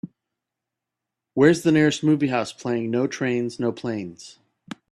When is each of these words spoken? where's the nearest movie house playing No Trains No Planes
where's 1.35 1.61
the 1.61 1.71
nearest 1.71 2.03
movie 2.03 2.29
house 2.29 2.51
playing 2.51 2.89
No 2.89 3.05
Trains 3.05 3.59
No 3.59 3.71
Planes 3.71 4.39